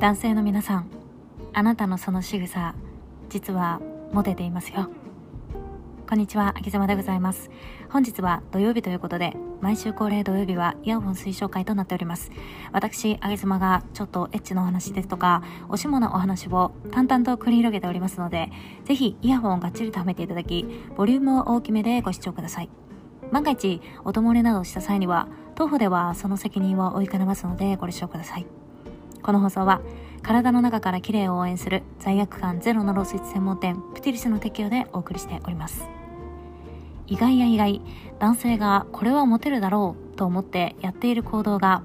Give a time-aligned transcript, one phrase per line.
[0.00, 0.90] 男性の皆さん
[1.52, 2.74] あなたのその仕草
[3.28, 4.90] 実はモテていますよ
[6.08, 7.50] こんにちは、あきざまでございます。
[7.88, 12.32] 本日は土曜日ということで、毎週恒例土曜日はイヤホン推奨会となっております。
[12.72, 18.50] 私、あげずまがちょっとエッチのお話ですとか、おしものお話を淡々と繰り広げておりますので、
[18.86, 22.70] ぜひイヤホンをがっちりとはめていただき、ボリュームを大きめでご視聴ください。
[23.30, 28.59] 万が一、音漏れなどした際には、当方ではその責任を負いかねますのでご了承ください。
[29.22, 29.80] この放送は、
[30.22, 36.00] 体の中から綺麗を応援する罪悪感ゼロのロスイ専門店プティリスの提供でお送りしております。
[37.10, 37.82] 意外や意外
[38.20, 41.82] 男性がこれはモテるだろうと思ってやっている行動が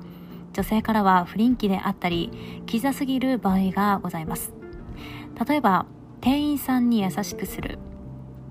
[0.54, 4.54] 女性からは不倫期であったりキザすぎる場合がございます
[5.48, 5.88] 例えば
[6.22, 7.80] 店員さんに優しくする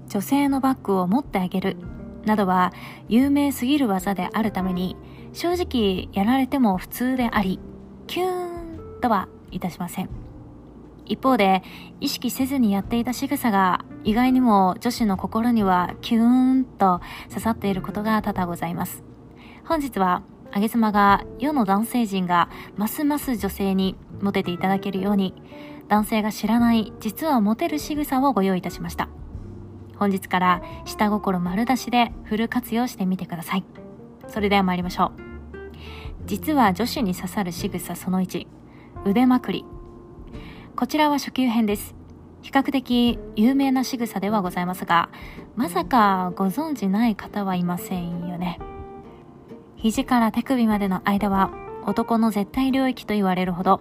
[0.09, 1.77] 女性のバッグを持ってあげる
[2.25, 2.73] などは
[3.09, 4.97] 有名すぎる技であるために
[5.33, 7.61] 正直やられても普通であり
[8.09, 8.64] キューン
[9.05, 10.09] とはいたしません。
[11.05, 11.63] 一方で
[12.01, 19.05] 意識せずにやっていた仕草が意外にも女子の心にはキューンと刺さっていることが多々ございます。
[19.67, 25.35] 本日はあげ妻が世の男性陣がますます女性にモテていただけるように
[25.89, 29.11] 男性が知らない実はモテる仕草をご用意いたしました。
[29.97, 33.65] 本日から下心丸出しでフル活用してみてください。
[34.29, 35.25] それでは参りましょう。
[36.25, 38.47] 実は女子に刺さる仕草その1
[39.05, 39.67] 腕まくり
[40.77, 41.95] こちらは初級編です。
[42.43, 45.09] 比較的有名な仕草ではございますが、
[45.57, 48.59] まさかご存知ない方はいませんよね。
[49.77, 51.53] 肘から手首までの間は
[51.87, 53.81] 男の絶対領域と言われるほど、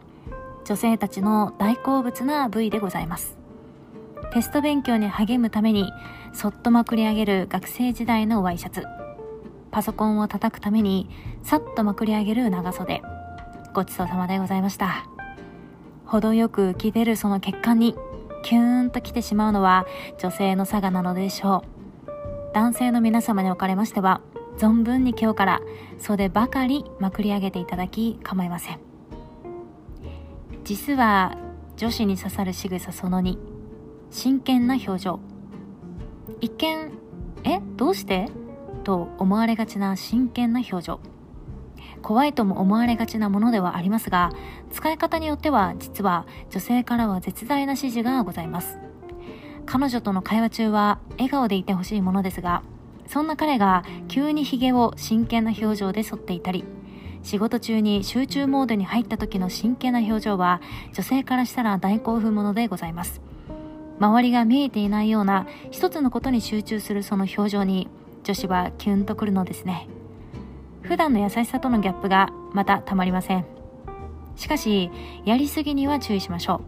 [0.66, 3.38] 女性たちの大好物な部位でございます。
[4.34, 5.92] テスト勉強に励むために、
[6.34, 8.84] そっとまくり上げる学生時代のワイシャツ。
[9.72, 11.10] パソコンを叩くために、
[11.44, 13.02] さっとまくり上げる長袖。
[13.74, 15.13] ごちそうさまでございました。
[16.06, 17.96] 程よく浮き出るその血管に
[18.44, 19.86] キューンと来てしまうのは
[20.20, 21.64] 女性の差がなのでしょ
[22.08, 22.52] う。
[22.54, 24.22] 男性の皆様におかれましては
[24.58, 25.62] 存分に今日から
[25.98, 28.80] 袖ばかりまくり上げていただき構いません。
[30.64, 31.38] 実は
[31.78, 33.38] 女子に刺さる仕草その2
[34.12, 35.20] 真剣な表情。
[36.42, 36.92] 一見
[37.44, 38.30] えどうして？
[38.84, 41.00] と思われがちな真剣な表情。
[42.04, 44.32] 怖いとも思われがちなものではありますが
[44.72, 48.78] 使い方によっては実は女性からは絶大な指示がございます。
[49.66, 52.64] 彼女との会話中は笑顔でいてほしいものですが
[53.08, 56.66] そんな彼が急にヒゲを真剣な表情で剃っていたり
[57.24, 60.62] 仕事中に集中モードに入った時の真剣な表情は
[60.94, 63.22] 女性からしたら大興奮ものでございます。
[64.00, 67.88] 周りが見えていないような一つのことに集中するその表情に
[68.24, 69.88] 女子はキュンとくるのですね。
[70.84, 73.46] 普段の優しさとのギャップがまたたまりません。
[74.36, 74.92] しかし
[75.26, 76.62] やりすぎには注意しましょ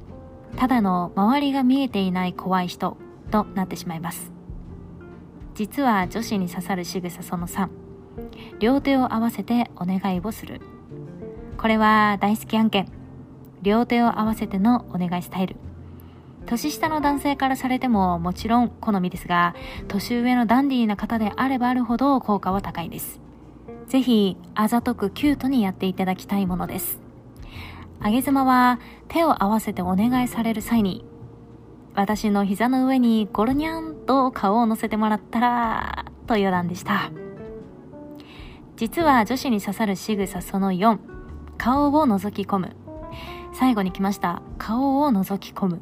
[0.53, 0.57] う。
[0.57, 2.97] ただの周りが見えていない怖い人
[3.31, 4.31] となってしまいます。
[5.53, 7.69] 実は女子に刺さる仕草その3
[8.59, 10.61] 両手を合わせてお願いをする。
[11.57, 12.91] これは大好き案件。
[13.61, 15.55] 両手を合わせてのお願いスタイル。
[16.45, 19.55] 年下の男性からされてももちろん好みですが
[19.87, 23.24] 年上のダンディーな方であればあるほど効果は高いです。
[23.87, 26.99] ぜひあざとくキュートにやっていただきたいものです。
[27.99, 31.05] あげ妻は手を合わせてお願いされる際に
[31.95, 37.11] 私の膝の上にゴロニャンと顔を乗せてもらったらと余談でした。
[38.75, 40.99] 実は女子に刺さる仕草その4
[41.57, 42.75] 顔を覗き込む。
[43.53, 44.41] 最後に来ました。
[44.57, 45.81] 顔を覗き込む。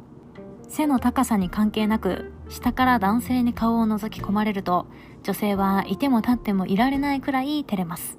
[0.76, 4.86] 背の高さに関係なく下から男性に顔を覗き込まれると
[5.22, 8.18] 女性はいても立ってもいられないくらい照れます。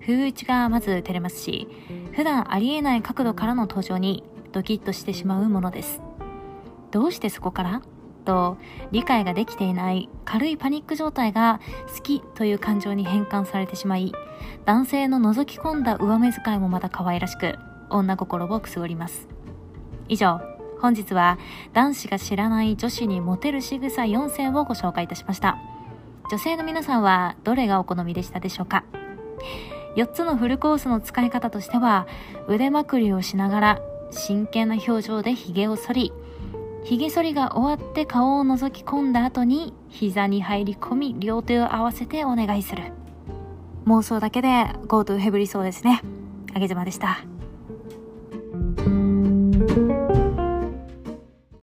[0.00, 1.66] 風打ちがまず照れますし
[2.12, 6.00] 普段ありえない角度からの登場にドキッとしてしまうものです。
[6.92, 7.82] どうしてそこから？
[8.24, 8.56] と
[8.92, 11.58] 理解ができていない軽いパニック状態が
[11.92, 14.12] 好きという感情に変換されてしまい
[14.64, 17.56] 男性の覗き込んだ上目遣いもまた可愛らしく
[17.90, 19.26] 女心をくすぐります。
[20.06, 20.53] 以上。
[20.84, 21.38] 本日は
[21.72, 25.56] 男子が知らない女子にモテる仕草4選をご紹介いたしました。
[26.30, 28.84] 女性の皆さんはどれがお好みでしたでしょうか
[29.96, 32.06] ？4つのフルコースの使い方としては
[32.48, 36.12] 腕まくりをしながら真剣な表情で髭を剃り
[36.84, 42.92] 髭剃りが終わって顔を覗き込んだ後に膝に入り込み両手を合わせてお願いする。
[43.86, 46.02] 妄想だけで GoTo ヘブリそうですね。
[46.54, 47.24] あげずまでした。